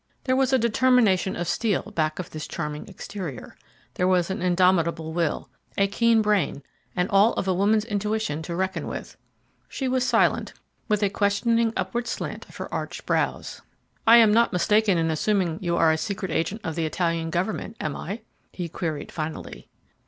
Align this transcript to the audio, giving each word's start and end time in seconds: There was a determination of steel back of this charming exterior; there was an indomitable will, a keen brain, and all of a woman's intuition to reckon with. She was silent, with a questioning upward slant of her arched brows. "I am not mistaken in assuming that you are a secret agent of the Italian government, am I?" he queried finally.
There 0.23 0.35
was 0.35 0.51
a 0.51 0.57
determination 0.57 1.35
of 1.35 1.47
steel 1.47 1.91
back 1.91 2.17
of 2.17 2.31
this 2.31 2.47
charming 2.47 2.87
exterior; 2.87 3.55
there 3.93 4.07
was 4.07 4.31
an 4.31 4.41
indomitable 4.41 5.13
will, 5.13 5.51
a 5.77 5.85
keen 5.87 6.23
brain, 6.23 6.63
and 6.95 7.07
all 7.11 7.33
of 7.33 7.47
a 7.47 7.53
woman's 7.53 7.85
intuition 7.85 8.41
to 8.41 8.55
reckon 8.55 8.87
with. 8.87 9.15
She 9.69 9.87
was 9.87 10.03
silent, 10.03 10.53
with 10.89 11.03
a 11.03 11.09
questioning 11.11 11.71
upward 11.77 12.07
slant 12.07 12.49
of 12.49 12.55
her 12.57 12.73
arched 12.73 13.05
brows. 13.05 13.61
"I 14.07 14.17
am 14.17 14.33
not 14.33 14.51
mistaken 14.51 14.97
in 14.97 15.11
assuming 15.11 15.59
that 15.59 15.63
you 15.65 15.77
are 15.77 15.91
a 15.91 15.99
secret 15.99 16.31
agent 16.31 16.61
of 16.63 16.73
the 16.73 16.87
Italian 16.87 17.29
government, 17.29 17.77
am 17.79 17.95
I?" 17.95 18.21
he 18.51 18.69
queried 18.69 19.11
finally. 19.11 19.69